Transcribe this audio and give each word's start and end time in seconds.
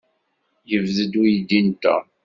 Yebded 0.69 1.13
uydi 1.21 1.59
n 1.67 1.69
Tom. 1.83 2.05